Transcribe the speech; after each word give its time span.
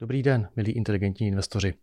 Dobrý 0.00 0.22
den, 0.22 0.48
milí 0.56 0.72
inteligentní 0.72 1.26
investoři. 1.26 1.74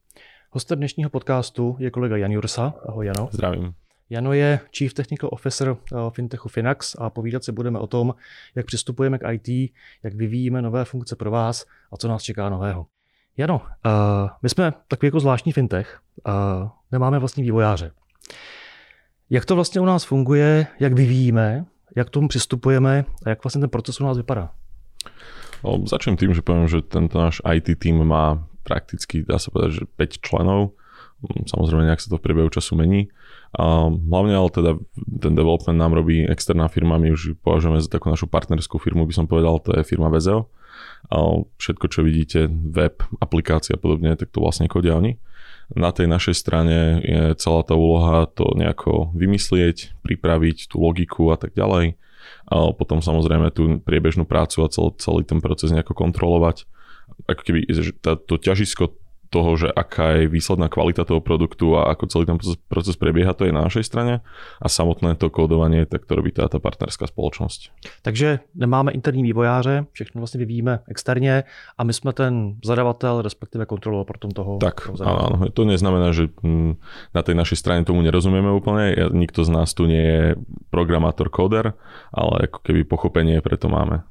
Hostem 0.52 0.78
dnešního 0.78 1.10
podcastu 1.10 1.76
je 1.80 1.92
kolega 1.92 2.18
Jan 2.18 2.32
Jursa. 2.32 2.74
Ahoj 2.86 3.06
Jano. 3.06 3.30
Zdravím. 3.32 3.74
Jano 4.10 4.34
je 4.34 4.60
Chief 4.78 4.94
Technical 4.94 5.30
Officer 5.34 5.70
eh, 5.70 5.96
Fintechu 6.10 6.50
Finax 6.50 6.96
a 7.00 7.10
povídat 7.10 7.44
si 7.44 7.52
budeme 7.52 7.80
o 7.80 7.88
tom, 7.88 8.16
jak 8.56 8.66
přistupujeme 8.66 9.20
k 9.20 9.32
IT, 9.32 9.74
jak 10.04 10.14
vyvíjíme 10.14 10.62
nové 10.62 10.86
funkce 10.86 11.16
pro 11.16 11.32
vás 11.32 11.66
a 11.92 11.98
co 11.98 12.08
nás 12.08 12.24
čeká 12.24 12.50
nového. 12.50 12.86
Jano, 13.38 13.62
uh, 13.62 14.30
my 14.44 14.50
jsme 14.50 14.74
takový 14.88 15.08
jako 15.08 15.20
zvláštní 15.20 15.52
fintech, 15.52 16.00
uh, 16.28 16.70
nemáme 16.92 17.20
vlastní 17.20 17.44
vývojáře. 17.44 17.92
Jak 19.30 19.46
to 19.46 19.56
vlastně 19.56 19.82
u 19.82 19.86
nás 19.86 20.04
funguje, 20.04 20.68
jak 20.80 20.94
vyvíjíme, 20.94 21.66
jak 21.96 22.08
k 22.08 22.10
tomu 22.10 22.28
přistupujeme 22.28 23.06
a 23.26 23.30
jak 23.30 23.44
vlastně 23.44 23.60
ten 23.60 23.70
proces 23.70 24.02
u 24.02 24.04
nás 24.04 24.18
vypadá? 24.18 24.50
O, 25.62 25.82
začnem 25.88 26.18
tým, 26.18 26.38
že 26.38 26.46
poviem, 26.46 26.70
že 26.70 26.86
tento 26.86 27.18
náš 27.18 27.42
IT 27.42 27.82
tým 27.82 28.06
má 28.06 28.46
prakticky, 28.62 29.26
dá 29.26 29.42
sa 29.42 29.50
povedať, 29.50 29.82
že 29.82 29.84
5 29.98 30.22
členov. 30.22 30.78
Mm, 31.26 31.50
samozrejme, 31.50 31.90
nejak 31.90 32.04
sa 32.04 32.14
to 32.14 32.22
v 32.22 32.26
priebehu 32.30 32.50
času 32.54 32.78
mení. 32.78 33.10
A 33.58 33.90
hlavne 33.90 34.38
ale 34.38 34.50
teda 34.54 34.72
ten 35.02 35.34
development 35.34 35.80
nám 35.80 35.98
robí 35.98 36.30
externá 36.30 36.70
firma, 36.70 37.02
my 37.02 37.10
už 37.10 37.42
považujeme 37.42 37.82
za 37.82 37.90
takú 37.90 38.14
našu 38.14 38.30
partnerskú 38.30 38.78
firmu, 38.78 39.10
by 39.10 39.14
som 39.18 39.26
povedal, 39.26 39.58
to 39.58 39.74
je 39.74 39.82
firma 39.82 40.14
Vezeo. 40.14 40.46
Všetko, 41.58 41.86
čo 41.88 42.04
vidíte, 42.04 42.52
web, 42.52 43.00
aplikácia 43.24 43.76
a 43.76 43.82
podobne, 43.82 44.16
tak 44.20 44.32
to 44.34 44.44
vlastne 44.44 44.68
kodia 44.68 45.00
oni. 45.00 45.20
Na 45.76 45.92
tej 45.92 46.08
našej 46.08 46.36
strane 46.36 47.04
je 47.04 47.36
celá 47.36 47.62
tá 47.64 47.76
úloha 47.76 48.24
to 48.32 48.56
nejako 48.56 49.12
vymyslieť, 49.12 50.00
pripraviť 50.04 50.72
tú 50.72 50.80
logiku 50.80 51.32
a 51.32 51.38
tak 51.40 51.56
ďalej 51.56 52.00
a 52.48 52.72
potom 52.72 53.04
samozrejme 53.04 53.52
tú 53.52 53.80
priebežnú 53.84 54.24
prácu 54.24 54.64
a 54.64 54.72
cel, 54.72 54.96
celý 54.96 55.28
ten 55.28 55.44
proces 55.44 55.72
nejako 55.72 55.96
kontrolovať. 55.96 56.64
Ako 57.28 57.42
keby 57.44 57.68
to 58.04 58.34
ťažisko 58.40 58.96
toho, 59.30 59.56
že 59.60 59.68
aká 59.72 60.20
je 60.20 60.32
výsledná 60.32 60.68
kvalita 60.72 61.04
toho 61.04 61.20
produktu 61.20 61.76
a 61.76 61.92
ako 61.94 62.08
celý 62.08 62.26
ten 62.26 62.38
proces 62.68 62.96
prebieha, 62.96 63.36
to 63.36 63.46
je 63.46 63.56
na 63.56 63.64
našej 63.64 63.84
strane 63.86 64.26
a 64.62 64.68
samotné 64.68 65.16
to 65.16 65.30
kódovanie, 65.30 65.86
tak 65.86 66.08
to 66.08 66.16
robí 66.16 66.32
tá, 66.32 66.48
tá 66.48 66.60
partnerská 66.60 67.08
spoločnosť. 67.08 67.72
Takže 68.02 68.40
nemáme 68.56 68.92
interní 68.92 69.24
vývojáře, 69.24 69.86
všechno 69.92 70.22
vlastně 70.22 70.38
vyvíjíme 70.38 70.80
externě 70.88 71.44
a 71.78 71.84
my 71.84 71.94
jsme 71.94 72.14
ten 72.14 72.56
zadavatel, 72.66 73.22
respektive 73.22 73.66
kontrolor 73.66 74.06
tom 74.18 74.32
toho. 74.32 74.58
Tak, 74.58 74.90
toho 74.98 75.04
áno, 75.04 75.52
to 75.54 75.62
neznamená, 75.66 76.12
že 76.12 76.32
mm, 76.42 76.80
na 77.14 77.22
tej 77.22 77.36
našej 77.36 77.58
strane 77.60 77.86
tomu 77.86 78.02
nerozumieme 78.02 78.50
úplne, 78.50 78.96
nikto 79.14 79.44
z 79.44 79.50
nás 79.54 79.74
tu 79.74 79.86
nie 79.86 80.02
je 80.02 80.24
programátor, 80.72 81.30
kóder, 81.30 81.76
ale 82.10 82.50
ako 82.50 82.60
keby 82.64 82.82
pochopenie 82.88 83.38
preto 83.44 83.70
máme. 83.70 84.02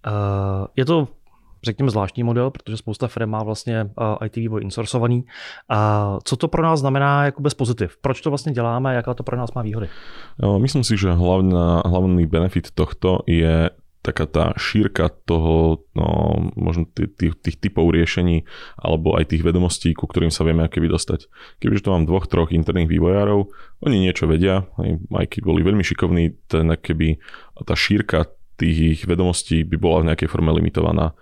Uh, 0.00 0.66
je 0.74 0.88
to 0.88 1.19
řekněme, 1.62 1.90
zvláštní 1.90 2.22
model, 2.22 2.50
protože 2.50 2.76
spousta 2.76 3.08
firm 3.08 3.30
má 3.30 3.42
vlastně 3.42 3.84
uh, 3.84 4.26
IT 4.26 4.36
vývoj 4.36 4.62
insourcovaný. 4.62 5.24
A 5.68 6.18
co 6.24 6.36
to 6.36 6.48
pro 6.48 6.62
nás 6.62 6.80
znamená 6.80 7.24
jako 7.24 7.42
bez 7.42 7.54
pozitiv? 7.54 7.96
Proč 8.00 8.20
to 8.20 8.30
vlastně 8.30 8.52
děláme 8.52 8.90
a 8.90 8.92
jaká 8.92 9.14
to 9.14 9.22
pro 9.22 9.36
nás 9.36 9.52
má 9.52 9.62
výhody? 9.62 9.88
Myslím 10.58 10.84
si, 10.84 10.96
že 10.96 11.12
hlavná, 11.12 11.82
hlavný 11.86 12.26
benefit 12.26 12.70
tohto 12.70 13.18
je 13.26 13.70
taká 14.00 14.24
tá 14.24 14.44
šírka 14.56 15.12
toho, 15.28 15.84
no, 15.92 16.08
možno 16.56 16.88
tých, 16.88 17.36
tých, 17.36 17.56
typov 17.60 17.92
riešení 17.92 18.48
alebo 18.80 19.16
aj 19.20 19.36
tých 19.36 19.44
vedomostí, 19.44 19.92
ku 19.92 20.08
ktorým 20.08 20.32
sa 20.32 20.44
vieme 20.44 20.64
akéby 20.64 20.88
dostať. 20.88 21.28
Kebyže 21.60 21.84
to 21.84 21.92
mám 21.92 22.08
dvoch, 22.08 22.24
troch 22.24 22.48
interných 22.48 22.88
vývojárov, 22.88 23.52
oni 23.84 23.96
niečo 24.00 24.24
vedia, 24.24 24.64
aj 25.12 25.26
keď 25.28 25.40
boli 25.44 25.60
veľmi 25.60 25.84
šikovní, 25.84 26.48
ten 26.48 26.72
keby 26.80 27.20
tá 27.68 27.76
šírka 27.76 28.32
tých 28.56 28.76
ich 28.80 29.02
vedomostí 29.04 29.64
by 29.68 29.76
bola 29.76 30.04
v 30.04 30.08
nejakej 30.12 30.28
forme 30.28 30.52
limitovaná. 30.52 31.12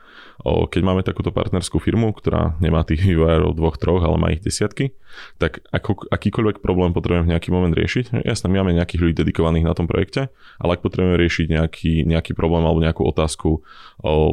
Keď 0.46 0.82
máme 0.86 1.02
takúto 1.02 1.34
partnerskú 1.34 1.82
firmu, 1.82 2.14
ktorá 2.14 2.54
nemá 2.62 2.86
tých 2.86 3.02
vývojárov 3.02 3.58
dvoch, 3.58 3.74
troch, 3.74 4.06
ale 4.06 4.16
má 4.22 4.30
ich 4.30 4.38
desiatky, 4.38 4.94
tak 5.42 5.66
ako, 5.74 6.06
akýkoľvek 6.14 6.62
problém 6.62 6.94
potrebujeme 6.94 7.26
v 7.26 7.32
nejaký 7.34 7.50
moment 7.50 7.74
riešiť. 7.74 8.22
Jasné, 8.22 8.46
my 8.46 8.62
máme 8.62 8.78
nejakých 8.78 9.02
ľudí 9.02 9.14
dedikovaných 9.18 9.66
na 9.66 9.74
tom 9.74 9.90
projekte, 9.90 10.30
ale 10.62 10.78
ak 10.78 10.84
potrebujeme 10.86 11.18
riešiť 11.18 11.46
nejaký, 11.50 11.92
nejaký 12.06 12.38
problém 12.38 12.62
alebo 12.62 12.78
nejakú 12.78 13.02
otázku 13.02 13.66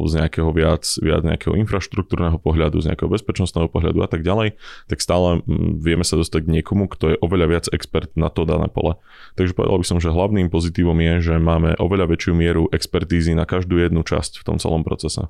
z 0.06 0.12
nejakého 0.14 0.46
viac, 0.54 0.86
viac 1.02 1.26
nejakého 1.26 1.58
infraštruktúrneho 1.58 2.38
pohľadu, 2.38 2.78
z 2.86 2.94
nejakého 2.94 3.10
bezpečnostného 3.10 3.66
pohľadu 3.66 3.98
a 4.04 4.08
tak 4.08 4.22
ďalej, 4.22 4.54
tak 4.86 5.02
stále 5.02 5.42
vieme 5.82 6.06
sa 6.06 6.14
dostať 6.14 6.46
k 6.46 6.52
niekomu, 6.60 6.86
kto 6.86 7.04
je 7.14 7.16
oveľa 7.18 7.46
viac 7.50 7.66
expert 7.74 8.14
na 8.14 8.30
to 8.30 8.46
dané 8.46 8.70
pole. 8.70 8.94
Takže 9.34 9.58
povedal 9.58 9.82
by 9.82 9.86
som, 9.90 9.98
že 9.98 10.14
hlavným 10.14 10.54
pozitívom 10.54 11.02
je, 11.02 11.14
že 11.32 11.34
máme 11.42 11.74
oveľa 11.82 12.14
väčšiu 12.14 12.32
mieru 12.38 12.70
expertízy 12.70 13.34
na 13.34 13.42
každú 13.42 13.82
jednu 13.82 14.06
časť 14.06 14.38
v 14.38 14.46
tom 14.46 14.56
celom 14.62 14.86
procese. 14.86 15.26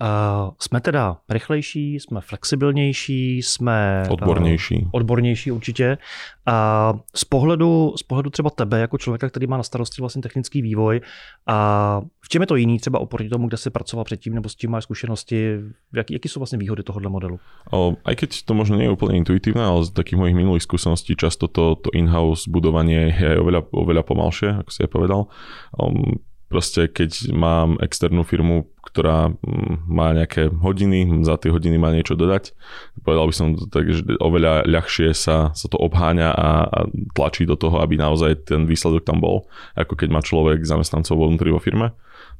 Uh, 0.00 0.50
jsme 0.60 0.80
teda 0.80 1.16
rychlejší, 1.28 1.94
jsme 1.94 2.20
flexibilnější, 2.20 3.36
jsme 3.42 4.02
odbornější. 4.10 4.82
Uh, 4.84 4.90
odbornější 4.92 5.50
určitě. 5.50 5.98
A 6.46 6.90
uh, 6.94 7.00
z 7.14 7.24
pohledu, 7.24 7.94
z 7.96 8.02
pohledu 8.02 8.30
třeba 8.30 8.50
tebe, 8.50 8.80
jako 8.80 8.98
člověka, 8.98 9.28
který 9.28 9.46
má 9.46 9.56
na 9.56 9.62
starosti 9.62 10.02
vlastně 10.02 10.22
technický 10.22 10.62
vývoj, 10.62 11.00
a 11.46 12.00
v 12.20 12.28
čem 12.28 12.42
je 12.42 12.46
to 12.46 12.56
jiný 12.56 12.78
třeba 12.78 12.98
oproti 12.98 13.28
tomu, 13.28 13.48
kde 13.48 13.56
jsi 13.56 13.70
pracoval 13.70 14.04
předtím, 14.04 14.34
nebo 14.34 14.48
s 14.48 14.54
tím 14.54 14.70
máš 14.70 14.84
zkušenosti, 14.84 15.58
jaký, 15.94 16.14
jaký 16.14 16.28
jsou 16.28 16.40
vlastně 16.40 16.58
výhody 16.58 16.82
tohohle 16.82 17.10
modelu? 17.10 17.40
O, 17.72 17.96
aj 18.04 18.16
keď 18.16 18.44
to 18.44 18.54
možno 18.54 18.76
nie 18.76 18.86
je 18.86 18.94
úplne 18.94 19.18
intuitívne, 19.18 19.64
ale 19.64 19.82
z 19.82 19.90
takých 19.90 20.18
mojich 20.20 20.36
minulých 20.36 20.62
skúseností 20.68 21.16
často 21.16 21.48
to, 21.48 21.74
to 21.74 21.90
in-house 21.96 22.46
budovanie 22.46 23.10
je 23.10 23.38
oveľa, 23.40 23.66
oveľa 23.72 24.02
pomalšie, 24.06 24.48
ako 24.62 24.70
si 24.70 24.80
ja 24.84 24.88
povedal. 24.90 25.26
Um, 25.74 26.22
proste 26.46 26.86
keď 26.86 27.34
mám 27.34 27.80
externú 27.82 28.22
firmu, 28.22 28.70
ktorá 28.96 29.28
mm, 29.28 29.84
má 29.92 30.16
nejaké 30.16 30.48
hodiny, 30.48 31.20
za 31.20 31.36
tie 31.36 31.52
hodiny 31.52 31.76
má 31.76 31.92
niečo 31.92 32.16
dodať, 32.16 32.56
povedal 33.04 33.28
by 33.28 33.34
som 33.36 33.46
to 33.52 33.68
tak, 33.68 33.84
že 33.92 34.00
oveľa 34.16 34.64
ľahšie 34.64 35.12
sa, 35.12 35.52
sa 35.52 35.66
to 35.68 35.76
obháňa 35.76 36.32
a, 36.32 36.48
a 36.64 36.78
tlačí 37.12 37.44
do 37.44 37.60
toho, 37.60 37.84
aby 37.84 38.00
naozaj 38.00 38.48
ten 38.48 38.64
výsledok 38.64 39.04
tam 39.04 39.20
bol, 39.20 39.44
ako 39.76 40.00
keď 40.00 40.08
má 40.08 40.24
človek 40.24 40.64
zamestnancov 40.64 41.20
vnútri 41.20 41.52
vo 41.52 41.60
firme. 41.60 41.92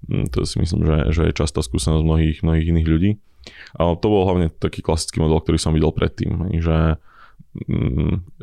Mm, 0.08 0.32
to 0.32 0.48
si 0.48 0.56
myslím, 0.56 0.88
že, 0.88 0.96
že 1.12 1.22
je 1.28 1.36
častá 1.36 1.60
skúsenosť 1.60 2.00
mnohých, 2.00 2.40
mnohých 2.40 2.72
iných 2.72 2.88
ľudí. 2.88 3.10
A 3.76 3.92
to 3.92 4.06
bol 4.08 4.24
hlavne 4.24 4.48
taký 4.48 4.80
klasický 4.80 5.20
model, 5.20 5.44
ktorý 5.44 5.60
som 5.60 5.76
videl 5.76 5.92
predtým, 5.92 6.56
že 6.58 6.96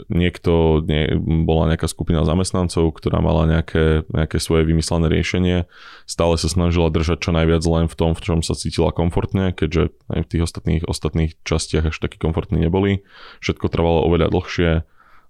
niekto, 0.09 0.81
nie, 0.84 1.13
bola 1.46 1.69
nejaká 1.74 1.85
skupina 1.85 2.25
zamestnancov, 2.25 2.94
ktorá 2.97 3.22
mala 3.22 3.46
nejaké, 3.46 4.07
nejaké 4.09 4.38
svoje 4.41 4.66
vymyslené 4.66 5.07
riešenie, 5.12 5.69
stále 6.09 6.35
sa 6.41 6.50
snažila 6.50 6.90
držať 6.90 7.29
čo 7.29 7.31
najviac 7.31 7.63
len 7.66 7.85
v 7.85 7.96
tom, 7.96 8.12
v 8.18 8.22
čom 8.22 8.40
sa 8.41 8.57
cítila 8.57 8.90
komfortne, 8.90 9.53
keďže 9.53 9.94
aj 10.09 10.19
v 10.25 10.29
tých 10.29 10.41
ostatných, 10.44 10.81
ostatných 10.90 11.31
častiach 11.46 11.94
až 11.94 11.97
taký 12.02 12.18
komfortní 12.18 12.62
neboli. 12.63 13.06
Všetko 13.44 13.69
trvalo 13.69 14.06
oveľa 14.09 14.34
dlhšie. 14.34 14.72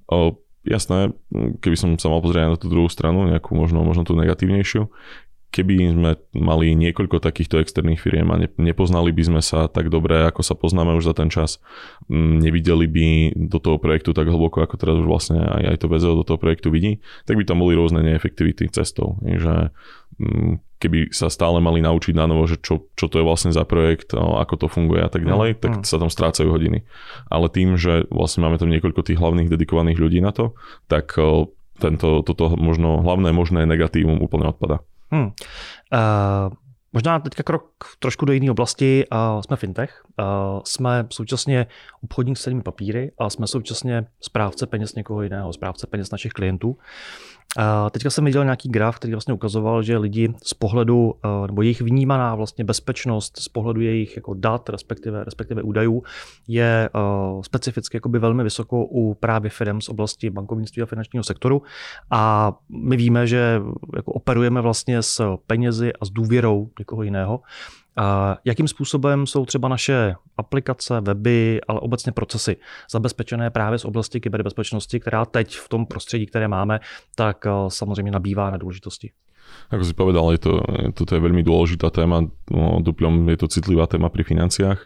O, 0.07 0.39
jasné, 0.63 1.11
keby 1.33 1.75
som 1.75 1.89
sa 1.99 2.07
mal 2.07 2.23
pozrieť 2.23 2.55
na 2.55 2.59
tú 2.59 2.71
druhú 2.71 2.87
stranu, 2.87 3.27
nejakú 3.27 3.51
možno, 3.53 3.83
možno 3.83 4.07
tú 4.07 4.15
negatívnejšiu, 4.15 4.87
keby 5.53 5.93
sme 5.93 6.11
mali 6.33 6.73
niekoľko 6.73 7.21
takýchto 7.21 7.61
externých 7.61 8.01
firiem 8.01 8.33
a 8.33 8.41
nepoznali 8.57 9.13
by 9.13 9.23
sme 9.29 9.41
sa 9.45 9.69
tak 9.69 9.93
dobre, 9.93 10.25
ako 10.25 10.41
sa 10.41 10.57
poznáme 10.57 10.97
už 10.97 11.05
za 11.05 11.15
ten 11.15 11.29
čas, 11.29 11.61
nevideli 12.09 12.89
by 12.89 13.07
do 13.37 13.61
toho 13.61 13.77
projektu 13.77 14.17
tak 14.17 14.25
hlboko, 14.25 14.65
ako 14.65 14.75
teraz 14.81 14.97
už 14.97 15.05
vlastne 15.05 15.45
aj, 15.45 15.77
aj 15.77 15.77
to 15.77 15.85
VZO 15.93 16.13
do 16.17 16.25
toho 16.25 16.41
projektu 16.41 16.73
vidí, 16.73 17.05
tak 17.29 17.37
by 17.37 17.45
tam 17.45 17.61
boli 17.61 17.77
rôzne 17.77 18.01
neefektivity 18.01 18.65
cestou. 18.73 19.21
Že 19.21 19.69
keby 20.81 21.13
sa 21.13 21.29
stále 21.29 21.61
mali 21.61 21.79
naučiť 21.79 22.17
na 22.17 22.25
novo, 22.25 22.43
že 22.49 22.59
čo, 22.59 22.89
čo 22.97 23.05
to 23.07 23.21
je 23.21 23.25
vlastne 23.25 23.53
za 23.53 23.63
projekt, 23.63 24.11
ako 24.17 24.65
to 24.65 24.67
funguje 24.67 24.99
a 24.99 25.07
tak 25.07 25.23
ďalej, 25.23 25.55
mm, 25.55 25.59
tak 25.61 25.71
mm. 25.79 25.83
sa 25.85 25.95
tam 26.01 26.09
strácajú 26.11 26.49
hodiny. 26.49 26.83
Ale 27.29 27.47
tým, 27.47 27.79
že 27.79 28.09
vlastne 28.11 28.43
máme 28.43 28.59
tam 28.59 28.67
niekoľko 28.73 29.05
tých 29.05 29.21
hlavných 29.21 29.47
dedikovaných 29.47 30.01
ľudí 30.01 30.19
na 30.19 30.35
to, 30.35 30.57
tak 30.91 31.15
tento, 31.79 32.21
toto 32.21 32.53
možno 32.59 33.01
hlavné 33.01 33.31
možné 33.33 33.65
negatívum 33.65 34.21
úplne 34.21 34.51
odpada. 34.51 34.83
Hmm. 35.13 35.25
Uh, 35.25 36.53
možná 36.93 37.19
teďka 37.19 37.43
krok 37.43 37.69
trošku 37.99 38.25
do 38.25 38.33
jiné 38.33 38.51
oblasti. 38.51 39.05
Uh, 39.11 39.41
jsme 39.41 39.55
fintech, 39.55 40.03
uh, 40.19 40.25
jsme 40.65 41.05
současně 41.09 41.67
obchodník 42.03 42.37
s 42.37 42.41
cenými 42.41 42.61
papíry 42.61 43.11
a 43.19 43.29
jsme 43.29 43.47
současně 43.47 44.05
správce 44.21 44.67
peněz 44.67 44.95
někoho 44.95 45.21
jiného, 45.21 45.53
správce 45.53 45.87
peněz 45.87 46.11
našich 46.11 46.31
klientů. 46.31 46.77
Teďka 47.91 48.09
jsem 48.09 48.25
viděl 48.25 48.43
nějaký 48.43 48.69
graf, 48.69 48.95
který 48.95 49.13
vlastně 49.13 49.33
ukazoval, 49.33 49.83
že 49.83 49.97
lidi 49.97 50.33
z 50.43 50.53
pohledu, 50.53 51.13
eh, 51.25 51.47
nebo 51.47 51.61
jejich 51.61 51.81
vnímaná 51.81 52.35
vlastně 52.35 52.63
bezpečnost 52.63 53.39
z 53.39 53.47
pohledu 53.47 53.81
jejich 53.81 54.15
jako 54.15 54.33
dat, 54.33 54.69
respektive, 54.69 55.23
respektive 55.23 55.61
údajů, 55.61 56.03
je 56.47 56.89
uh, 56.95 57.41
specificky 57.41 57.97
jakoby 57.97 58.19
velmi 58.19 58.43
vysoko 58.43 58.85
u 58.85 59.13
právě 59.13 59.49
firm 59.49 59.81
z 59.81 59.89
oblasti 59.89 60.29
bankovnictví 60.29 60.81
a 60.81 60.85
finančního 60.85 61.23
sektoru. 61.23 61.61
A 62.11 62.53
my 62.69 62.97
víme, 62.97 63.27
že 63.27 63.61
jako 63.95 64.11
operujeme 64.11 64.61
vlastně 64.61 65.01
s 65.01 65.37
penězi 65.47 65.93
a 66.01 66.05
s 66.05 66.09
důvěrou 66.09 66.69
někoho 66.79 67.03
jiného. 67.03 67.39
Jakým 68.45 68.67
způsobem 68.67 69.27
jsou 69.27 69.45
třeba 69.45 69.67
naše 69.67 70.15
aplikace, 70.37 71.01
weby, 71.01 71.61
ale 71.67 71.79
obecně 71.79 72.11
procesy 72.11 72.57
zabezpečené 72.91 73.49
právě 73.49 73.79
z 73.79 73.85
oblasti 73.85 74.19
kyberbezpečnosti, 74.19 74.99
která 74.99 75.25
teď 75.25 75.57
v 75.57 75.69
tom 75.69 75.85
prostředí, 75.85 76.25
které 76.25 76.47
máme, 76.47 76.79
tak 77.15 77.45
samozřejmě 77.67 78.11
nabývá 78.11 78.49
na 78.49 78.57
důležitosti. 78.57 79.11
Ako 79.69 79.83
si 79.85 79.93
povedal, 79.93 80.33
je 80.33 80.41
to, 80.41 80.53
toto 80.93 81.13
je 81.15 81.21
veľmi 81.23 81.41
dôležitá 81.41 81.89
téma, 81.89 82.25
no, 82.49 82.81
duplom 82.81 83.27
je 83.29 83.37
to 83.37 83.47
citlivá 83.51 83.85
téma 83.89 84.09
pri 84.09 84.23
financiách. 84.25 84.79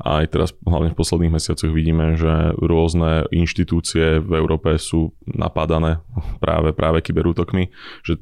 A 0.00 0.24
aj 0.24 0.26
teraz, 0.32 0.48
hlavne 0.64 0.92
v 0.92 0.98
posledných 0.98 1.36
mesiacoch, 1.36 1.68
vidíme, 1.72 2.16
že 2.16 2.56
rôzne 2.56 3.28
inštitúcie 3.28 4.24
v 4.24 4.32
Európe 4.36 4.76
sú 4.80 5.12
napadané 5.28 6.00
práve, 6.44 6.72
práve 6.72 7.04
kyberútokmi, 7.04 7.68
že 8.04 8.20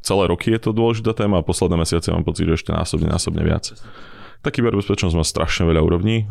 celé 0.00 0.24
roky 0.28 0.52
je 0.52 0.60
to 0.60 0.70
dôležitá 0.76 1.16
téma 1.16 1.40
a 1.40 1.46
posledné 1.46 1.76
mesiace 1.80 2.12
mám 2.12 2.24
pocit, 2.26 2.48
že 2.48 2.60
ešte 2.60 2.72
násobne, 2.72 3.08
násobne 3.08 3.42
viac. 3.44 3.72
Tá 4.40 4.48
kyberbezpečnosť 4.48 5.16
má 5.20 5.24
strašne 5.24 5.68
veľa 5.68 5.84
úrovní. 5.84 6.24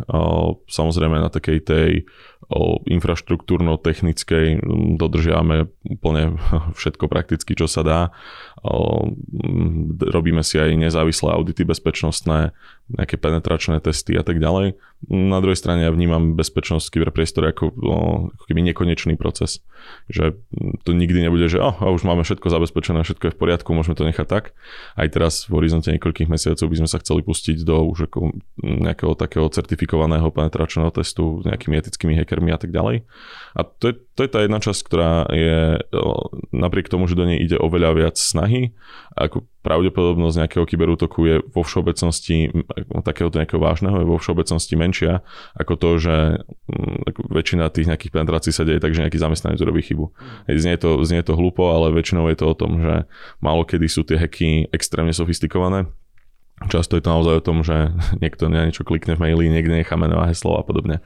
Samozrejme 0.66 1.22
na 1.22 1.30
takej 1.30 1.62
tej 1.62 1.90
infraštruktúrno-technickej 2.90 4.66
dodržiavame 4.98 5.69
úplne 5.86 6.42
všetko 6.80 7.06
prakticky, 7.06 7.54
čo 7.54 7.69
sa 7.69 7.86
dá. 7.86 8.01
Robíme 10.10 10.42
si 10.42 10.57
aj 10.57 10.74
nezávislé 10.74 11.30
audity 11.30 11.62
bezpečnostné, 11.69 12.50
nejaké 12.89 13.21
penetračné 13.21 13.77
testy 13.83 14.18
a 14.18 14.25
tak 14.25 14.41
ďalej. 14.41 14.74
Na 15.07 15.39
druhej 15.39 15.56
strane 15.56 15.88
ja 15.88 15.94
vnímam 15.94 16.36
bezpečnosť 16.36 16.91
kyberpriestoru 16.91 17.56
ako, 17.56 17.65
ako 18.36 18.44
keby 18.50 18.65
nekonečný 18.68 19.15
proces. 19.15 19.63
Že 20.12 20.36
to 20.83 20.91
nikdy 20.91 21.24
nebude, 21.24 21.47
že 21.47 21.62
oh, 21.62 21.71
už 21.88 22.03
máme 22.03 22.27
všetko 22.27 22.51
zabezpečené, 22.51 23.00
všetko 23.06 23.31
je 23.31 23.33
v 23.38 23.39
poriadku, 23.39 23.71
môžeme 23.71 23.95
to 23.95 24.03
nechať 24.03 24.27
tak. 24.27 24.51
Aj 25.00 25.07
teraz 25.07 25.47
v 25.47 25.62
horizonte 25.62 25.94
niekoľkých 25.95 26.27
mesiacov 26.27 26.68
by 26.68 26.77
sme 26.83 26.89
sa 26.89 27.00
chceli 27.00 27.21
pustiť 27.24 27.63
do 27.63 27.88
už 27.88 28.12
ako 28.12 28.36
nejakého 28.59 29.13
takého 29.15 29.47
certifikovaného 29.47 30.27
penetračného 30.35 30.92
testu 30.92 31.45
nejakými 31.47 31.80
etickými 31.80 32.18
hackermi 32.19 32.51
a 32.51 32.59
tak 32.59 32.75
ďalej. 32.75 33.07
A 33.56 33.63
to 33.63 33.94
je, 33.94 33.95
to 34.18 34.27
je 34.27 34.30
tá 34.35 34.39
jedna 34.44 34.59
časť, 34.59 34.81
ktorá 34.83 35.30
je 35.31 35.80
napriek 36.51 36.92
tomu, 36.92 37.07
že 37.07 37.15
do 37.15 37.24
nej 37.24 37.39
ide 37.39 37.56
oveľa 37.56 37.95
viac 37.95 38.15
snahy, 38.19 38.75
ako 39.15 39.47
pravdepodobnosť 39.59 40.35
nejakého 40.45 40.65
kyberútoku 40.65 41.19
je 41.27 41.35
vo 41.51 41.61
všeobecnosti, 41.67 42.51
takéhoto 43.03 43.44
nejakého 43.44 43.59
vážneho, 43.59 44.00
je 44.00 44.07
vo 44.07 44.17
všeobecnosti 44.17 44.75
menšia 44.79 45.19
ako 45.56 45.73
to, 45.75 45.89
že 46.00 46.15
ako 47.06 47.19
väčšina 47.27 47.67
tých 47.73 47.89
nejakých 47.91 48.13
penetrácií 48.15 48.51
sa 48.56 48.63
deje 48.63 48.79
tak, 48.79 48.95
že 48.95 49.03
nejaký 49.03 49.19
zamestnanec 49.19 49.59
urobí 49.59 49.83
chybu. 49.83 50.06
Znie 50.47 50.79
to, 50.79 51.03
znie 51.03 51.21
to 51.25 51.35
hlúpo, 51.35 51.75
ale 51.75 51.91
väčšinou 51.91 52.31
je 52.31 52.38
to 52.39 52.45
o 52.47 52.56
tom, 52.56 52.79
že 52.79 53.03
málo 53.44 53.67
kedy 53.67 53.88
sú 53.91 54.07
tie 54.07 54.15
hacky 54.15 54.71
extrémne 54.71 55.11
sofistikované 55.11 55.91
Často 56.67 57.00
je 57.00 57.03
to 57.07 57.13
naozaj 57.15 57.39
o 57.39 57.45
tom, 57.45 57.63
že 57.63 57.95
niekto 58.23 58.51
na 58.51 58.67
niečo 58.67 58.83
klikne 58.83 59.15
v 59.15 59.23
maili, 59.23 59.47
niekde 59.47 59.79
nechá 59.79 59.95
meno 59.95 60.19
a 60.19 60.27
heslo 60.27 60.59
a 60.59 60.63
podobne. 60.67 61.00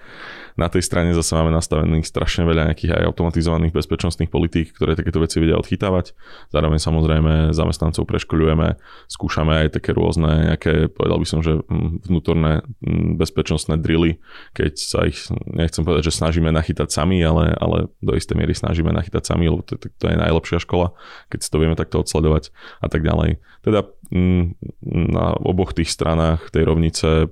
Na 0.53 0.69
tej 0.69 0.85
strane 0.85 1.17
zase 1.17 1.33
máme 1.33 1.49
nastavených 1.49 2.05
strašne 2.05 2.45
veľa 2.45 2.69
nejakých 2.69 2.93
aj 2.93 3.03
automatizovaných 3.09 3.73
bezpečnostných 3.73 4.29
politík, 4.29 4.73
ktoré 4.77 4.93
takéto 4.93 5.17
veci 5.17 5.41
vedia 5.41 5.57
odchytávať. 5.57 6.13
Zároveň 6.53 6.77
samozrejme 6.77 7.33
zamestnancov 7.57 8.05
preškoľujeme, 8.05 8.77
skúšame 9.09 9.65
aj 9.65 9.81
také 9.81 9.97
rôzne 9.97 10.53
nejaké, 10.53 10.93
povedal 10.93 11.17
by 11.17 11.27
som, 11.27 11.39
že 11.41 11.57
mm, 11.57 12.05
vnútorné 12.05 12.61
mm, 12.85 13.17
bezpečnostné 13.17 13.81
drily, 13.81 14.21
keď 14.53 14.73
sa 14.77 15.09
ich, 15.09 15.25
nechcem 15.49 15.81
povedať, 15.81 16.13
že 16.13 16.17
snažíme 16.21 16.53
nachytať 16.53 16.93
sami, 16.93 17.17
ale, 17.25 17.57
ale 17.57 17.89
do 18.05 18.13
istej 18.13 18.37
miery 18.37 18.53
snažíme 18.53 18.93
nachytať 18.93 19.25
sami, 19.25 19.49
lebo 19.49 19.65
to, 19.65 19.81
to, 19.81 19.89
to 19.89 20.05
je 20.05 20.17
najlepšia 20.21 20.61
škola, 20.61 20.93
keď 21.33 21.39
si 21.41 21.49
to 21.49 21.57
vieme 21.57 21.73
takto 21.73 21.97
odsledovať 21.97 22.53
a 22.77 22.87
tak 22.93 23.01
ďalej. 23.01 23.41
Teda 23.65 23.89
mm, 24.13 24.53
na 24.85 25.33
oboch 25.43 25.75
tých 25.75 25.91
stranách 25.91 26.49
tej 26.49 26.63
rovnice 26.63 27.27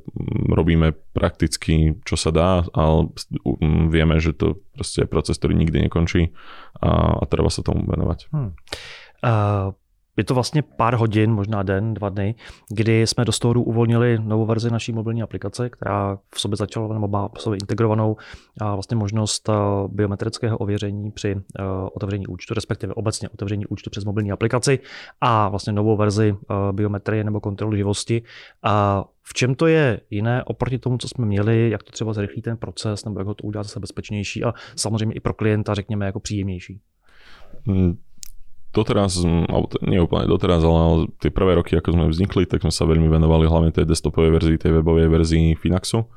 robíme 0.52 0.94
prakticky, 1.16 1.96
čo 2.04 2.16
sa 2.19 2.30
dá, 2.36 2.52
ale 2.75 3.10
vieme, 3.88 4.19
že 4.19 4.36
to 4.36 4.60
proste 4.75 5.08
je 5.08 5.12
proces, 5.12 5.40
ktorý 5.40 5.56
nikdy 5.56 5.88
nekončí 5.88 6.36
a, 6.84 7.18
a 7.19 7.24
treba 7.25 7.48
sa 7.48 7.63
tomu 7.63 7.88
venovať. 7.88 8.19
Hmm. 8.36 8.52
Uh, 9.22 9.72
je 10.21 10.25
to 10.25 10.33
vlastně 10.33 10.62
pár 10.62 10.95
hodin, 10.95 11.31
možná 11.31 11.63
den, 11.63 11.94
dva 11.94 12.09
dny, 12.09 12.35
kdy 12.69 13.07
jsme 13.07 13.25
do 13.25 13.31
storu 13.31 13.63
uvolnili 13.63 14.18
novou 14.21 14.45
verzi 14.45 14.71
naší 14.71 14.94
mobilní 14.94 15.23
aplikace, 15.23 15.69
která 15.69 16.18
v 16.35 16.41
sobě 16.41 16.57
začala, 16.57 16.94
nebo 16.94 17.07
má 17.07 17.29
v 17.38 17.41
sobě 17.41 17.57
integrovanou 17.62 18.18
a 18.62 18.73
vlastně 18.73 18.97
možnost 18.97 19.50
eh, 19.50 19.53
biometrického 19.88 20.57
ověření 20.57 21.12
při 21.12 21.35
eh, 21.59 21.63
otevření 21.94 22.27
účtu, 22.27 22.53
respektive 22.53 22.94
obecně 22.94 23.29
otevření 23.29 23.65
účtu 23.65 23.89
přes 23.89 24.06
mobilní 24.06 24.31
aplikaci 24.31 24.79
a 25.21 25.50
vlastně 25.50 25.73
novou 25.73 25.97
verzi 25.97 26.35
eh, 26.35 26.53
biometrie 26.71 27.23
nebo 27.23 27.39
kontrolu 27.39 27.75
živosti. 27.75 28.21
A 28.63 29.03
v 29.23 29.33
čem 29.33 29.56
to 29.56 29.68
je 29.68 30.01
jiné 30.09 30.44
oproti 30.44 30.79
tomu, 30.79 30.97
co 30.97 31.07
jsme 31.07 31.25
měli, 31.25 31.69
jak 31.69 31.83
to 31.83 31.91
třeba 31.91 32.13
zrychlí 32.13 32.41
ten 32.41 32.57
proces, 32.57 33.06
nebo 33.06 33.19
jak 33.19 33.27
ho 33.27 33.33
to 33.33 33.44
udělat 33.44 33.63
zase 33.63 33.79
bezpečnější 33.79 34.44
a 34.44 34.53
samozřejmě 34.75 35.15
i 35.15 35.19
pro 35.19 35.33
klienta, 35.33 35.73
řekněme, 35.73 36.06
jako 36.06 36.19
příjemnější? 36.19 36.81
Hmm 37.65 37.97
doteraz, 38.71 39.19
alebo 39.23 39.68
nie 39.83 40.00
úplne 40.00 40.27
doteraz, 40.27 40.63
ale 40.63 41.12
tie 41.19 41.31
prvé 41.31 41.59
roky, 41.59 41.75
ako 41.75 41.91
sme 41.91 42.06
vznikli, 42.07 42.47
tak 42.47 42.63
sme 42.63 42.71
sa 42.71 42.88
veľmi 42.88 43.07
venovali 43.12 43.45
hlavne 43.47 43.71
tej 43.75 43.88
desktopovej 43.88 44.31
verzii, 44.31 44.57
tej 44.57 44.71
webovej 44.79 45.12
verzii 45.12 45.59
Finaxu 45.59 46.07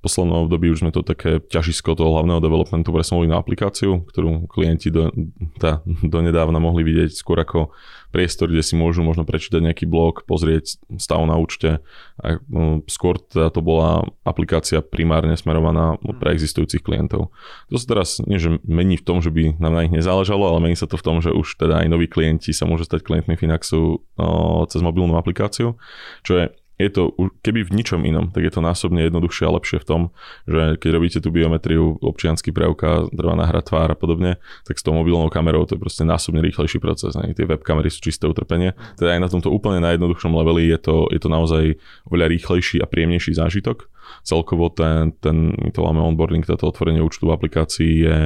poslednom 0.00 0.48
období 0.48 0.72
už 0.72 0.82
sme 0.82 0.92
to 0.92 1.04
také 1.04 1.40
ťažisko 1.44 1.92
toho 1.92 2.16
hlavného 2.16 2.40
developmentu 2.40 2.88
presunuli 2.90 3.28
na 3.28 3.36
aplikáciu, 3.36 4.04
ktorú 4.08 4.48
klienti 4.48 4.88
do, 4.88 5.12
tá, 5.60 5.84
donedávna 5.84 6.56
mohli 6.56 6.84
vidieť 6.84 7.12
skôr 7.12 7.40
ako 7.40 7.72
priestor, 8.10 8.50
kde 8.50 8.66
si 8.66 8.74
môžu 8.74 9.06
možno 9.06 9.22
prečítať 9.22 9.62
nejaký 9.62 9.86
blog, 9.86 10.26
pozrieť 10.26 10.82
stav 10.98 11.22
na 11.30 11.38
účte. 11.38 11.78
A, 12.18 12.42
um, 12.50 12.82
skôr 12.90 13.22
teda 13.22 13.54
to 13.54 13.62
bola 13.62 14.02
aplikácia 14.26 14.82
primárne 14.82 15.38
smerovaná 15.38 15.94
pre 16.18 16.34
existujúcich 16.34 16.82
klientov. 16.82 17.30
To 17.70 17.76
sa 17.78 17.86
teraz 17.86 18.18
nie, 18.26 18.42
že 18.42 18.58
mení 18.66 18.98
v 18.98 19.06
tom, 19.06 19.22
že 19.22 19.30
by 19.30 19.62
nám 19.62 19.72
na 19.78 19.82
nich 19.86 19.94
nezáležalo, 19.94 20.42
ale 20.42 20.58
mení 20.58 20.76
sa 20.76 20.90
to 20.90 20.98
v 20.98 21.06
tom, 21.06 21.22
že 21.22 21.30
už 21.30 21.54
teda 21.56 21.86
aj 21.86 21.88
noví 21.88 22.10
klienti 22.10 22.50
sa 22.50 22.66
môžu 22.66 22.84
stať 22.84 23.06
klientmi 23.06 23.38
Finaxu 23.38 24.02
o, 24.02 24.26
cez 24.66 24.82
mobilnú 24.82 25.14
aplikáciu, 25.14 25.78
čo 26.26 26.32
je 26.34 26.44
je 26.80 26.90
to, 26.90 27.02
keby 27.44 27.68
v 27.68 27.74
ničom 27.76 28.00
inom, 28.08 28.32
tak 28.32 28.48
je 28.48 28.52
to 28.52 28.64
násobne 28.64 29.04
jednoduchšie 29.04 29.44
a 29.44 29.54
lepšie 29.60 29.78
v 29.84 29.86
tom, 29.86 30.02
že 30.48 30.80
keď 30.80 30.90
robíte 30.96 31.18
tú 31.20 31.28
biometriu, 31.28 32.00
občianský 32.00 32.56
preukaz, 32.56 33.12
trvá 33.12 33.36
nahrať 33.36 33.68
tvár 33.68 33.88
a 33.92 33.96
podobne, 33.96 34.40
tak 34.64 34.80
s 34.80 34.82
tou 34.82 34.96
mobilnou 34.96 35.28
kamerou 35.28 35.68
to 35.68 35.76
je 35.76 35.80
proste 35.80 36.08
násobne 36.08 36.40
rýchlejší 36.40 36.80
proces. 36.80 37.12
Ne? 37.20 37.36
Tie 37.36 37.44
webkamery 37.44 37.92
sú 37.92 38.00
čisté 38.00 38.24
utrpenie. 38.24 38.72
Teda 38.96 39.12
aj 39.12 39.20
na 39.20 39.28
tomto 39.28 39.52
úplne 39.52 39.84
najjednoduchšom 39.84 40.32
leveli 40.32 40.72
je 40.72 40.78
to, 40.80 40.96
je 41.12 41.20
to 41.20 41.28
naozaj 41.28 41.64
oveľa 42.08 42.26
rýchlejší 42.32 42.80
a 42.80 42.88
príjemnejší 42.88 43.36
zážitok 43.36 43.90
celkovo 44.22 44.68
ten, 44.72 45.12
ten 45.18 45.54
my 45.54 45.70
to 45.74 45.80
máme 45.82 46.00
onboarding, 46.00 46.44
toto 46.46 46.70
otvorenie 46.70 47.02
účtu 47.02 47.28
v 47.28 47.34
aplikácii 47.34 47.92
je 48.04 48.16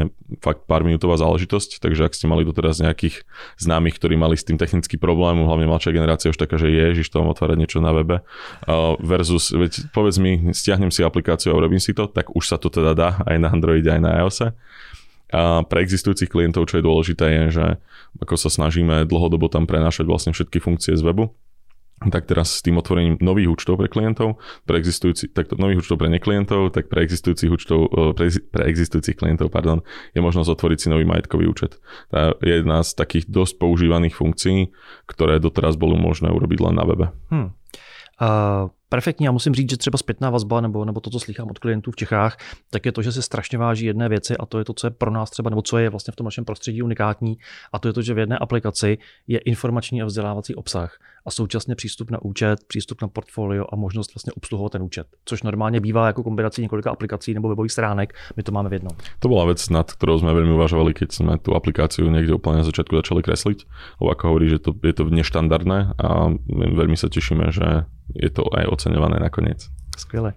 fakt 0.41 0.65
pár 0.65 0.83
minútová 0.83 1.21
záležitosť, 1.21 1.79
takže 1.79 2.09
ak 2.09 2.17
ste 2.17 2.27
mali 2.27 2.43
doteraz 2.43 2.81
nejakých 2.81 3.23
známych, 3.61 3.97
ktorí 4.01 4.19
mali 4.19 4.35
s 4.35 4.47
tým 4.47 4.57
technický 4.57 4.97
problém, 4.97 5.45
hlavne 5.45 5.69
mladšia 5.69 5.93
generácia 5.95 6.33
už 6.33 6.39
taká, 6.41 6.57
že 6.57 6.73
ježiš, 6.73 7.13
to 7.13 7.21
mám 7.21 7.33
otvárať 7.33 7.57
niečo 7.61 7.79
na 7.85 7.93
webe, 7.93 8.25
versus, 9.01 9.53
veď 9.53 9.93
povedz 9.93 10.17
mi, 10.19 10.51
stiahnem 10.51 10.91
si 10.91 11.05
aplikáciu 11.05 11.53
a 11.53 11.59
urobím 11.59 11.81
si 11.81 11.93
to, 11.93 12.09
tak 12.09 12.33
už 12.33 12.45
sa 12.45 12.57
to 12.57 12.73
teda 12.73 12.93
dá 12.97 13.11
aj 13.25 13.37
na 13.39 13.49
Androide, 13.53 13.89
aj 13.91 14.01
na 14.01 14.11
iOS. 14.25 14.55
A 15.35 15.67
pre 15.67 15.83
existujúcich 15.83 16.31
klientov, 16.31 16.71
čo 16.71 16.79
je 16.79 16.87
dôležité, 16.87 17.27
je, 17.27 17.45
že 17.59 17.67
ako 18.23 18.39
sa 18.39 18.53
snažíme 18.53 19.03
dlhodobo 19.09 19.51
tam 19.51 19.67
prenášať 19.67 20.07
vlastne 20.07 20.31
všetky 20.31 20.63
funkcie 20.63 20.95
z 20.95 21.03
webu, 21.03 21.35
tak 22.03 22.29
teraz 22.29 22.59
s 22.59 22.65
tým 22.65 22.77
otvorením 22.77 23.17
nových 23.23 23.55
účtov 23.57 23.81
pre 23.81 23.89
klientov, 23.89 24.43
pre 24.69 24.77
existujúci, 24.77 25.33
tak 25.33 25.55
nových 25.57 25.87
účtov 25.87 25.97
pre 26.03 26.11
neklientov, 26.13 26.75
tak 26.75 26.93
pre 26.93 27.07
existujúcich 27.07 27.51
účtov, 27.51 27.89
e, 27.89 28.13
pre, 28.13 28.27
pre 28.29 28.63
existujúcich 28.69 29.17
klientov, 29.17 29.49
pardon, 29.49 29.81
je 30.13 30.21
možnosť 30.21 30.51
otvoriť 30.53 30.79
si 30.79 30.89
nový 30.93 31.09
majetkový 31.09 31.49
účet. 31.49 31.79
To 32.13 32.43
je 32.43 32.55
jedna 32.61 32.83
z 32.85 32.91
takých 32.93 33.25
dosť 33.31 33.55
používaných 33.57 34.15
funkcií, 34.19 34.75
ktoré 35.09 35.41
doteraz 35.41 35.81
bolo 35.81 35.97
možné 35.97 36.29
urobiť 36.29 36.59
len 36.61 36.75
na 36.77 36.85
webe. 36.85 37.07
Hmm. 37.33 37.57
Uh, 38.15 38.71
perfektní. 38.95 39.27
Já 39.27 39.33
musím 39.33 39.55
říct, 39.55 39.71
že 39.71 39.77
třeba 39.77 39.99
zpětná 39.99 40.31
vazba 40.31 40.61
nebo, 40.61 40.85
nebo 40.85 41.01
to, 41.01 41.11
co 41.11 41.21
slychám 41.21 41.51
od 41.51 41.59
klientů 41.59 41.91
v 41.91 41.97
Čechách, 41.97 42.39
tak 42.71 42.87
je 42.87 42.93
to, 42.93 43.03
že 43.03 43.13
se 43.13 43.23
strašně 43.23 43.59
váží 43.59 43.87
jedné 43.87 44.09
věci 44.09 44.37
a 44.37 44.47
to 44.47 44.59
je 44.59 44.65
to, 44.65 44.73
co 44.73 44.87
je 44.87 44.91
pro 44.91 45.11
nás 45.11 45.31
třeba, 45.31 45.51
nebo 45.51 45.63
co 45.63 45.79
je 45.79 45.91
vlastně 45.91 46.13
v 46.13 46.17
tom 46.17 46.25
našem 46.25 46.45
prostředí 46.45 46.83
unikátní 46.83 47.37
a 47.73 47.79
to 47.79 47.89
je 47.89 47.93
to, 47.93 48.03
že 48.03 48.15
v 48.15 48.19
jedné 48.19 48.39
aplikaci 48.39 48.99
je 49.27 49.39
informační 49.39 50.03
a 50.03 50.05
vzdělávací 50.05 50.55
obsah 50.55 50.99
a 51.27 51.31
současně 51.31 51.75
přístup 51.75 52.11
na 52.11 52.23
účet, 52.23 52.65
přístup 52.67 53.03
na 53.03 53.09
portfolio 53.09 53.65
a 53.73 53.77
možnost 53.77 54.15
vlastně 54.15 54.33
obsluhovat 54.33 54.73
ten 54.73 54.83
účet, 54.83 55.07
což 55.25 55.43
normálně 55.43 55.81
bývá 55.81 56.07
jako 56.07 56.23
kombinací 56.23 56.63
několika 56.63 56.91
aplikací 56.91 57.35
nebo 57.35 57.49
webových 57.49 57.73
stránek, 57.73 58.15
my 58.37 58.43
to 58.43 58.53
máme 58.53 58.69
v 58.69 58.73
jednom. 58.73 58.95
To 59.19 59.29
bola 59.29 59.45
vec, 59.51 59.59
nad 59.73 59.89
ktorou 59.89 60.21
sme 60.21 60.37
veľmi 60.37 60.55
uvažovali, 60.55 60.95
keď 60.95 61.09
sme 61.11 61.33
tú 61.41 61.57
aplikáciu 61.57 62.07
niekde 62.13 62.37
úplne 62.37 62.63
na 62.63 62.69
začiatku 62.69 62.95
začali 63.01 63.25
kresliť, 63.25 63.59
lebo 63.99 64.09
ako 64.13 64.23
hovorí, 64.31 64.47
že 64.53 64.61
to, 64.61 64.71
je 64.77 64.95
to 64.95 65.09
neštandardné 65.09 65.97
a 65.97 66.09
veľmi 66.53 66.95
sa 66.95 67.09
tešíme, 67.09 67.49
že 67.51 67.89
je 68.15 68.31
to 68.31 68.43
aj 68.55 68.67
oceňované 68.67 69.19
nakoniec. 69.21 69.69
Skvěle. 69.99 70.33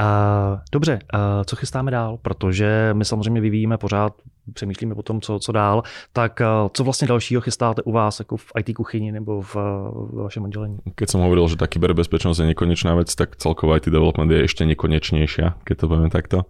Uh, 0.00 0.58
dobře, 0.72 0.98
uh, 1.14 1.20
co 1.44 1.56
chystáme 1.56 1.90
dál? 1.90 2.18
Protože 2.22 2.90
my 2.92 3.04
samozřejmě 3.04 3.40
vyvíjíme 3.40 3.78
pořád 3.78 4.12
přemýšlíme 4.54 4.94
o 4.94 5.02
tom, 5.02 5.20
co, 5.20 5.38
co 5.38 5.52
dál, 5.52 5.82
tak 6.12 6.40
co 6.72 6.84
vlastně 6.84 7.08
dalšího 7.08 7.40
chystáte 7.40 7.82
u 7.82 7.92
vás 7.92 8.18
jako 8.18 8.36
v 8.36 8.46
IT 8.58 8.76
kuchyni 8.76 9.12
nebo 9.12 9.42
v, 9.42 9.54
v 9.54 10.22
vašem 10.22 10.44
oddělení? 10.44 10.78
Keď 10.94 11.08
som 11.10 11.20
hovoril, 11.20 11.48
že 11.48 11.60
tá 11.60 11.68
kyberbezpečnosť 11.68 12.40
je 12.40 12.50
nekonečná 12.56 12.96
vec, 12.96 13.12
tak 13.12 13.36
celkovo 13.36 13.76
IT 13.76 13.92
development 13.92 14.32
je 14.32 14.44
ešte 14.44 14.64
nekonečnejšia, 14.64 15.60
keď 15.64 15.74
to 15.76 15.84
povieme 15.88 16.10
takto. 16.10 16.48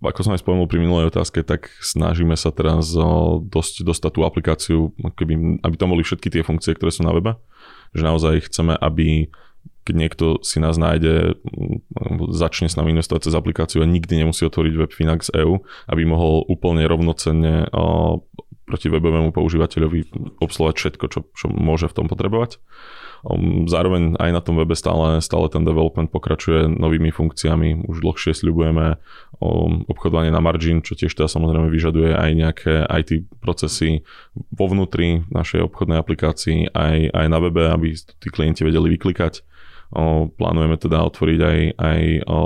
Ako 0.00 0.20
som 0.24 0.32
aj 0.32 0.40
spomenul 0.40 0.68
pri 0.68 0.80
minulej 0.80 1.12
otázke, 1.12 1.44
tak 1.44 1.68
snažíme 1.80 2.36
sa 2.36 2.52
teraz 2.52 2.92
dosť 3.44 3.84
dostať 3.84 4.10
tú 4.16 4.20
aplikáciu, 4.24 4.78
keby, 4.96 5.60
aby 5.60 5.74
tam 5.76 5.92
boli 5.92 6.04
všetky 6.04 6.32
tie 6.32 6.42
funkcie, 6.44 6.72
ktoré 6.72 6.88
sú 6.88 7.04
na 7.04 7.12
webe. 7.12 7.36
Že 7.92 8.02
naozaj 8.06 8.34
chceme, 8.48 8.76
aby 8.80 9.28
keď 9.84 9.94
niekto 9.96 10.26
si 10.44 10.60
nás 10.62 10.76
nájde, 10.78 11.40
začne 12.30 12.68
s 12.70 12.78
nami 12.78 12.94
investovať 12.94 13.26
cez 13.26 13.34
aplikáciu 13.34 13.82
a 13.82 13.90
nikdy 13.90 14.22
nemusí 14.22 14.44
otvoriť 14.46 14.74
web 14.76 14.92
Finax 14.92 15.34
EU, 15.34 15.64
aby 15.88 16.02
mohol 16.04 16.46
úplne 16.46 16.84
rovnocenne 16.86 17.66
proti 18.70 18.86
webovému 18.86 19.34
používateľovi 19.34 20.14
obslovať 20.38 20.74
všetko, 20.78 21.04
čo, 21.10 21.20
čo 21.34 21.46
môže 21.50 21.90
v 21.90 21.96
tom 21.96 22.06
potrebovať. 22.06 22.62
Zároveň 23.68 24.16
aj 24.16 24.30
na 24.32 24.40
tom 24.40 24.56
webe 24.56 24.72
stále, 24.72 25.20
stále 25.20 25.52
ten 25.52 25.60
development 25.60 26.08
pokračuje 26.08 26.72
novými 26.72 27.12
funkciami. 27.12 27.84
Už 27.84 28.00
dlhšie 28.00 28.32
sľubujeme 28.32 28.96
obchodovanie 29.90 30.32
na 30.32 30.40
margin, 30.40 30.80
čo 30.80 30.96
tiež 30.96 31.12
teda 31.12 31.28
samozrejme 31.28 31.68
vyžaduje 31.68 32.16
aj 32.16 32.30
nejaké 32.32 32.72
IT 32.88 33.28
procesy 33.44 34.08
vo 34.54 34.72
vnútri 34.72 35.28
našej 35.28 35.68
obchodnej 35.68 36.00
aplikácii, 36.00 36.72
aj, 36.72 37.12
aj 37.12 37.26
na 37.28 37.38
webe, 37.44 37.68
aby 37.68 37.92
tí 37.92 38.28
klienti 38.32 38.64
vedeli 38.64 38.96
vyklikať. 38.96 39.49
O, 39.90 40.30
plánujeme 40.30 40.78
teda 40.78 41.02
otvoriť 41.02 41.40
aj, 41.42 41.58
aj 41.74 42.00
o, 42.30 42.38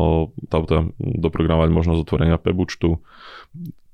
tá, 0.49 0.65
doprogramovať 0.99 1.71
možnosť 1.77 2.01
otvorenia 2.09 2.41
PEP 2.41 2.57
účtu 2.57 3.05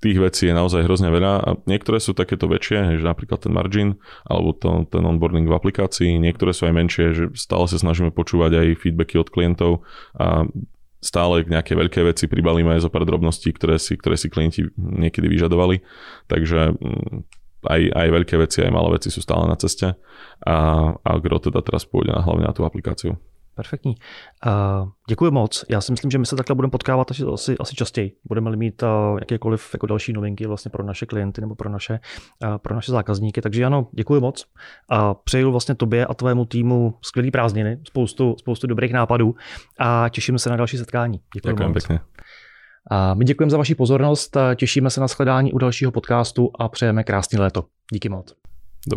tých 0.01 0.17
vecí 0.17 0.49
je 0.49 0.57
naozaj 0.57 0.89
hrozne 0.89 1.13
veľa 1.13 1.33
a 1.45 1.49
niektoré 1.69 2.01
sú 2.01 2.17
takéto 2.17 2.49
väčšie, 2.49 2.97
že 2.97 3.05
napríklad 3.05 3.45
ten 3.45 3.53
margin 3.53 4.01
alebo 4.25 4.57
to, 4.57 4.89
ten 4.89 5.05
onboarding 5.05 5.45
v 5.45 5.57
aplikácii, 5.57 6.17
niektoré 6.17 6.57
sú 6.57 6.65
aj 6.67 6.75
menšie, 6.75 7.07
že 7.13 7.25
stále 7.37 7.69
sa 7.69 7.77
snažíme 7.77 8.09
počúvať 8.09 8.65
aj 8.65 8.81
feedbacky 8.81 9.21
od 9.21 9.29
klientov 9.29 9.85
a 10.17 10.49
stále 11.05 11.45
nejaké 11.45 11.77
veľké 11.77 12.01
veci 12.05 12.29
pribalíme 12.29 12.77
aj 12.77 12.89
zo 12.89 12.91
pár 12.93 13.05
drobností, 13.05 13.53
ktoré 13.53 13.77
si, 13.77 13.97
ktoré 13.97 14.17
si 14.17 14.33
klienti 14.33 14.69
niekedy 14.77 15.29
vyžadovali. 15.29 15.81
Takže 16.29 16.77
mm, 16.77 17.17
aj, 17.69 17.81
aj 17.93 18.09
veľké 18.09 18.35
veci, 18.41 18.65
aj 18.65 18.73
malé 18.73 18.97
veci 18.97 19.13
sú 19.13 19.21
stále 19.21 19.45
na 19.49 19.57
ceste 19.57 19.97
a, 20.45 20.57
a 20.97 21.11
gro 21.21 21.41
teda 21.41 21.61
teraz 21.61 21.85
pôjde 21.85 22.17
na, 22.17 22.25
hlavne 22.25 22.49
na 22.49 22.57
tú 22.57 22.65
aplikáciu. 22.65 23.21
Perfektní. 23.61 23.95
Uh, 24.47 24.89
děkuji 25.09 25.31
moc. 25.31 25.65
Já 25.71 25.81
si 25.81 25.93
myslím, 25.93 26.11
že 26.11 26.19
my 26.19 26.27
se 26.27 26.37
takhle 26.37 26.57
budeme 26.57 26.71
potkávat 26.71 27.11
asi, 27.11 27.25
asi, 27.33 27.59
asi 27.59 27.75
častěji. 27.75 28.17
Budeme-li 28.29 28.57
mít 28.57 28.83
uh, 28.83 29.19
jakékoliv 29.19 29.71
jako 29.73 29.87
další 29.87 30.13
novinky 30.13 30.47
vlastně 30.47 30.71
pro 30.71 30.85
naše 30.85 31.07
klienty 31.07 31.41
nebo 31.41 31.55
pro 31.55 31.69
naše, 31.69 32.01
uh, 32.45 32.59
pro 32.59 32.75
naše 32.75 32.93
zákazníky. 32.93 33.41
Takže 33.41 33.65
ano, 33.65 33.89
děkuji 33.93 34.21
moc. 34.21 34.47
A 34.91 35.15
přeju 35.15 35.51
vlastně 35.51 35.75
tobě 35.75 36.07
a 36.07 36.15
tvému 36.15 36.45
týmu 36.45 36.95
skvělý 37.03 37.31
prázdniny, 37.31 37.81
spoustu, 37.89 38.37
spoustu 38.39 38.67
dobrých 38.67 38.93
nápadů 38.93 39.35
a 39.79 40.09
těšíme 40.09 40.39
se 40.39 40.51
na 40.51 40.57
další 40.57 40.79
setkání. 40.79 41.21
Děkuji 41.35 41.53
Děkujem 41.53 41.71
moc. 41.71 41.87
pěkně. 41.87 42.01
A 42.91 43.15
my 43.15 43.25
děkujeme 43.25 43.51
za 43.51 43.57
vaši 43.57 43.75
pozornost, 43.75 44.37
těšíme 44.57 44.91
se 44.91 45.01
na 45.01 45.07
shledání 45.07 45.53
u 45.53 45.59
dalšího 45.59 45.93
podcastu 45.93 46.51
a 46.59 46.69
přejeme 46.69 47.05
krásný 47.05 47.39
léto. 47.39 47.65
Díky 47.93 48.09
moc. 48.09 48.35
Do. 48.87 48.97